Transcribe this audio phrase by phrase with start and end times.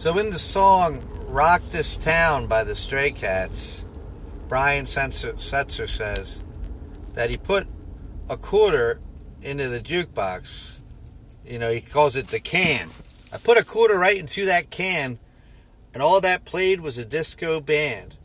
[0.00, 3.86] So in the song Rock This Town by the Stray Cats,
[4.48, 6.42] Brian Setzer says
[7.12, 7.66] that he put
[8.26, 9.02] a quarter
[9.42, 10.82] into the jukebox.
[11.44, 12.88] You know, he calls it the can.
[13.30, 15.18] I put a quarter right into that can,
[15.92, 18.16] and all that played was a disco band.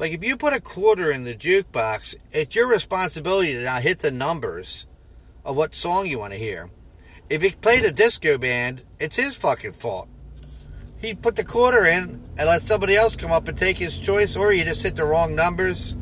[0.00, 4.00] Like, if you put a quarter in the jukebox, it's your responsibility to now hit
[4.00, 4.88] the numbers
[5.44, 6.70] of what song you want to hear.
[7.30, 10.08] If he played a disco band, it's his fucking fault.
[11.02, 14.36] He put the quarter in and let somebody else come up and take his choice,
[14.36, 15.94] or you just hit the wrong numbers.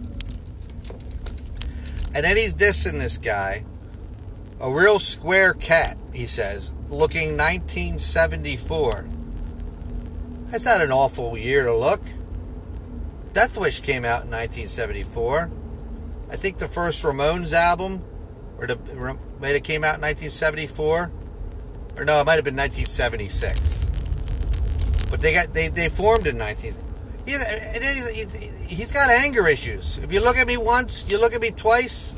[2.14, 3.64] And then he's dissing this guy.
[4.60, 9.06] A real square cat, he says, looking 1974.
[10.48, 12.02] That's not an awful year to look.
[13.32, 15.50] Death Wish came out in 1974.
[16.30, 18.04] I think the first Ramones album,
[18.58, 18.76] or the
[19.40, 21.10] have came out in 1974,
[21.96, 23.89] or no, it might have been 1976.
[25.10, 26.74] But they got they, they formed in 19.
[27.26, 27.36] He,
[28.66, 29.98] he's got anger issues.
[29.98, 32.14] If you look at me once, you look at me twice,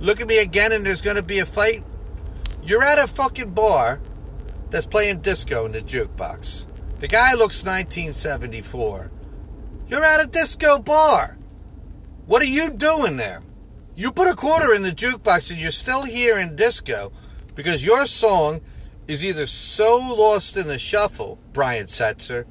[0.00, 1.82] look at me again, and there's going to be a fight.
[2.62, 4.00] You're at a fucking bar
[4.70, 6.66] that's playing disco in the jukebox.
[7.00, 9.10] The guy looks 1974.
[9.88, 11.38] You're at a disco bar.
[12.26, 13.42] What are you doing there?
[13.96, 17.10] You put a quarter in the jukebox and you're still here in disco
[17.54, 18.60] because your song
[19.08, 22.44] is either so lost in the shuffle, Brian Setzer,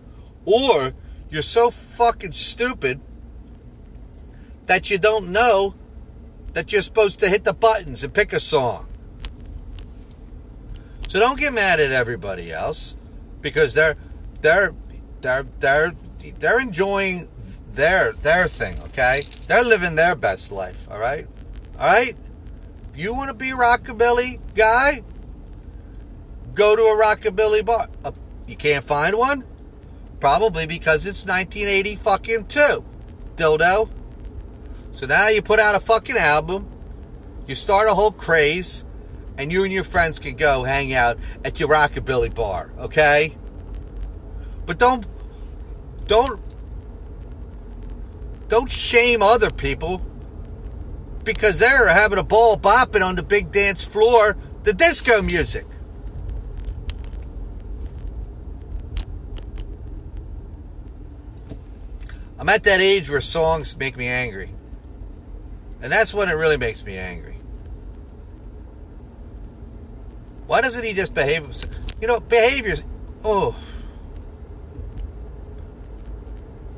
[0.44, 0.94] or
[1.30, 3.00] you're so fucking stupid
[4.66, 5.76] that you don't know
[6.54, 8.88] that you're supposed to hit the buttons and pick a song.
[11.08, 12.98] So don't get mad at everybody else
[13.42, 13.96] because they're
[14.42, 14.74] they're
[15.22, 15.94] they're they're
[16.40, 17.30] they're enjoying
[17.72, 19.22] their their thing, okay?
[19.48, 21.28] They're living their best life, all right?
[21.80, 22.18] All right?
[22.96, 25.04] You want to be rockabilly guy,
[26.58, 27.88] go to a rockabilly bar.
[28.04, 28.12] Uh,
[28.48, 29.46] you can't find one?
[30.20, 32.84] Probably because it's 1980 fucking two.
[33.36, 33.90] Dildo.
[34.92, 36.68] So now you put out a fucking album,
[37.46, 38.84] you start a whole craze,
[39.38, 43.38] and you and your friends can go hang out at your rockabilly bar, okay?
[44.66, 45.06] But don't
[46.08, 46.42] don't
[48.48, 50.02] don't shame other people
[51.24, 55.68] because they're having a ball bopping on the big dance floor, the disco music.
[62.40, 64.54] I'm at that age where songs make me angry.
[65.82, 67.38] And that's when it really makes me angry.
[70.46, 71.48] Why doesn't he just behave
[72.00, 72.84] You know, behaviors.
[73.24, 73.56] Oh.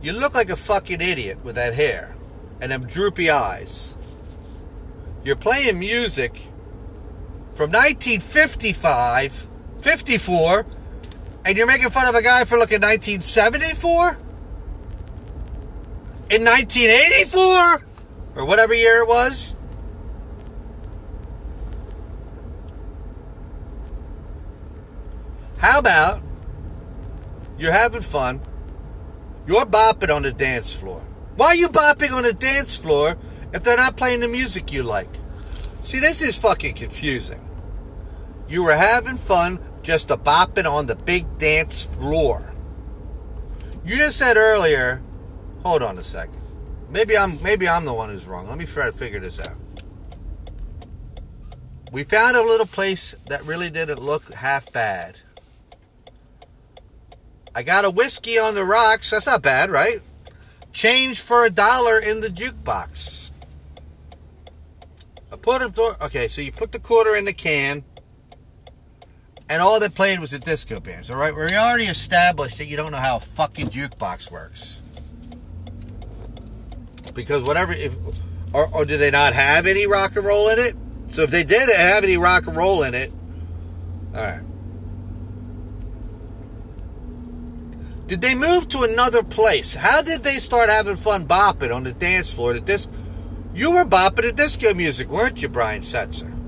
[0.02, 2.16] You look like a fucking idiot with that hair
[2.62, 3.96] and them droopy eyes.
[5.24, 6.38] You're playing music
[7.54, 9.48] from 1955,
[9.82, 10.66] 54,
[11.46, 14.18] and you're making fun of a guy for looking 1974?
[16.30, 17.86] In 1984?
[18.36, 19.56] Or whatever year it was?
[25.60, 26.22] How about
[27.58, 28.42] you're having fun,
[29.46, 31.02] you're bopping on the dance floor.
[31.36, 33.18] Why are you bopping on the dance floor
[33.52, 35.10] if they're not playing the music you like?
[35.82, 37.42] See, this is fucking confusing.
[38.48, 42.54] You were having fun just a bopping on the big dance floor.
[43.84, 45.02] You just said earlier,
[45.64, 46.42] hold on a second.
[46.90, 48.48] Maybe I'm maybe I'm the one who's wrong.
[48.48, 49.58] Let me try to figure this out.
[51.92, 55.18] We found a little place that really didn't look half bad.
[57.56, 59.10] I got a whiskey on the rocks.
[59.10, 60.00] That's not bad, right?
[60.72, 63.32] Change for a dollar in the jukebox.
[65.32, 67.84] I put a okay, so you put the quarter in the can,
[69.48, 71.10] and all that played was a disco band.
[71.12, 74.82] All right, we already established that you don't know how a fucking jukebox works.
[77.20, 77.94] Because whatever, if
[78.54, 80.76] or, or did they not have any rock and roll in it?
[81.08, 83.12] So if they did have any rock and roll in it,
[84.16, 84.42] all right.
[88.08, 89.74] Did they move to another place?
[89.74, 92.54] How did they start having fun bopping on the dance floor?
[92.54, 92.90] The disc,
[93.54, 96.39] you were bopping to disco music, weren't you, Brian Setzer?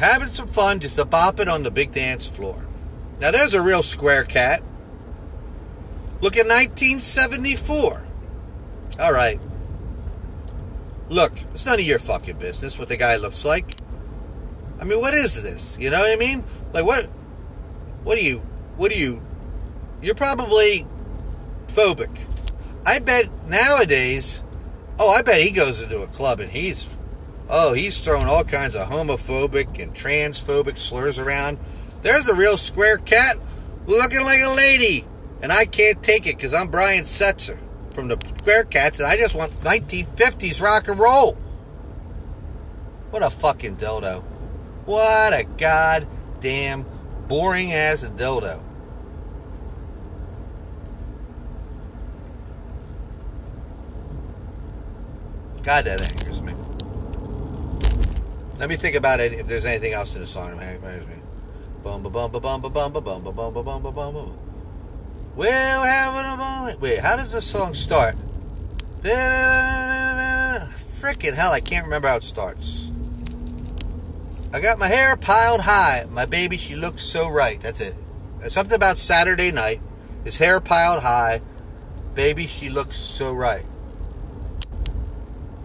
[0.00, 2.66] Having some fun just a bopping on the big dance floor.
[3.20, 4.62] Now there's a real square cat.
[6.20, 8.06] Look at 1974.
[9.00, 9.40] All right.
[11.08, 13.66] Look, it's none of your fucking business what the guy looks like.
[14.80, 15.78] I mean, what is this?
[15.78, 16.44] You know what I mean?
[16.72, 17.06] Like, what?
[18.02, 18.38] What are you?
[18.76, 19.22] What are you?
[20.02, 20.86] You're probably
[21.68, 22.10] phobic.
[22.86, 24.42] I bet nowadays
[25.02, 26.98] Oh, I bet he goes into a club and he's,
[27.50, 31.58] oh, he's throwing all kinds of homophobic and transphobic slurs around.
[32.02, 33.36] There's a real square cat
[33.86, 35.04] looking like a lady.
[35.42, 37.58] And I can't take it because I'm Brian Setzer
[37.94, 41.34] from the Square Cats and I just want 1950s rock and roll.
[43.10, 44.22] What a fucking dildo.
[44.84, 46.84] What a goddamn
[47.26, 48.62] boring ass dildo.
[55.62, 56.54] God, that angers me.
[58.60, 61.14] Let me think about it if there's anything else in the song that angers me.
[61.82, 64.12] Bum ba bum ba bum ba bum ba bum ba bum ba bum ba bum
[64.12, 64.28] ba.
[65.34, 66.78] We're having a moment.
[66.78, 68.16] Wait, how does this song start?
[71.00, 72.92] Freaking hell, I can't remember how it starts.
[74.52, 76.04] I got my hair piled high.
[76.10, 77.58] My baby, she looks so right.
[77.62, 77.94] That's it.
[78.48, 79.80] Something about Saturday night.
[80.22, 81.40] His hair piled high.
[82.12, 83.64] Baby, she looks so right.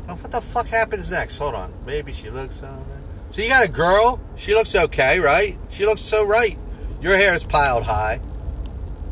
[0.07, 1.37] What the fuck happens next?
[1.37, 1.73] Hold on.
[1.85, 2.85] Baby, she looks so.
[3.31, 4.19] So you got a girl.
[4.35, 5.57] She looks okay, right?
[5.69, 6.57] She looks so right.
[7.01, 8.19] Your hair is piled high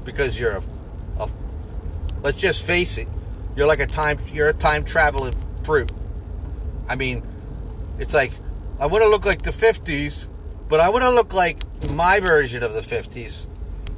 [0.06, 0.64] because you're a,
[1.20, 1.30] a
[2.22, 3.08] let's just face it.
[3.56, 4.18] You're like a time.
[4.32, 5.92] You're a time traveling fruit.
[6.88, 7.24] I mean,
[8.00, 8.32] it's like
[8.80, 10.28] I want to look like the 50s,
[10.70, 11.58] but I want to look like
[11.92, 13.48] my version of the 50s,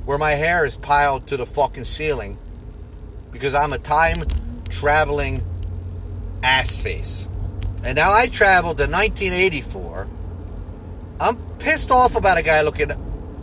[0.06, 2.38] where my hair is piled to the fucking ceiling
[3.32, 4.24] because I'm a time
[4.70, 5.44] traveling
[6.46, 7.28] ass face.
[7.84, 10.08] And now I traveled to 1984.
[11.20, 12.90] I'm pissed off about a guy looking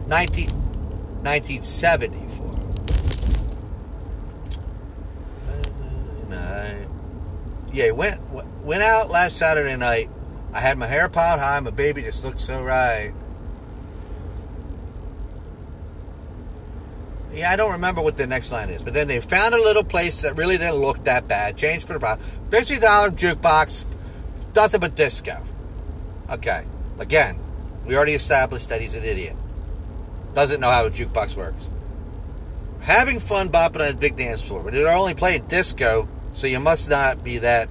[0.07, 2.47] 19, 1974.
[6.33, 6.75] Uh,
[7.73, 8.21] yeah, went
[8.63, 10.09] went out last Saturday night.
[10.53, 11.59] I had my hair piled high.
[11.61, 13.13] My baby just looked so right.
[17.33, 19.85] Yeah, I don't remember what the next line is, but then they found a little
[19.85, 21.57] place that really didn't look that bad.
[21.57, 22.27] Changed for the problem.
[22.51, 23.85] Fifty dollar jukebox,
[24.55, 25.43] nothing but disco.
[26.31, 26.65] Okay,
[26.99, 27.39] again,
[27.87, 29.37] we already established that he's an idiot.
[30.35, 31.71] Doesn't know how a jukebox works.
[32.81, 36.61] Having fun bopping on a big dance floor, but they're only playing disco, so you
[36.61, 37.69] must not be that.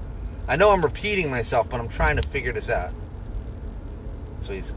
[0.47, 2.93] I know I'm repeating myself, but I'm trying to figure this out.
[4.41, 4.73] So he's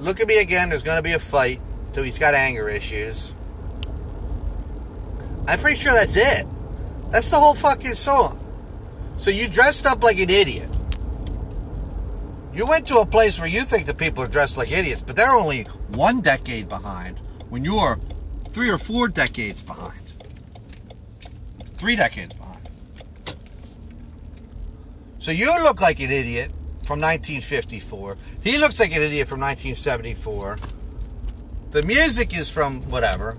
[0.00, 0.70] look at me again.
[0.70, 1.60] There's going to be a fight.
[1.92, 3.34] So he's got anger issues.
[5.50, 6.46] I'm pretty sure that's it.
[7.10, 8.38] That's the whole fucking song.
[9.16, 10.68] So you dressed up like an idiot.
[12.54, 15.16] You went to a place where you think the people are dressed like idiots, but
[15.16, 17.18] they're only one decade behind
[17.48, 17.98] when you are
[18.50, 20.00] three or four decades behind.
[21.78, 22.70] Three decades behind.
[25.18, 26.52] So you look like an idiot
[26.84, 28.16] from 1954.
[28.44, 30.58] He looks like an idiot from 1974.
[31.72, 33.36] The music is from whatever.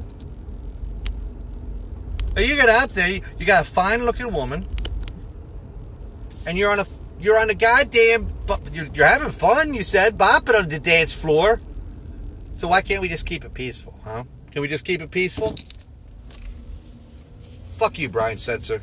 [2.37, 4.65] You get out there, you got a fine looking woman,
[6.47, 6.85] and you're on a
[7.19, 8.27] you're on a goddamn
[8.71, 9.73] you're, having fun.
[9.73, 11.59] You said bopping on the dance floor.
[12.55, 14.23] So why can't we just keep it peaceful, huh?
[14.51, 15.55] Can we just keep it peaceful?
[17.77, 18.81] Fuck you, Brian Setzer.